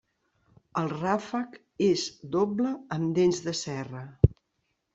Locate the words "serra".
3.63-4.05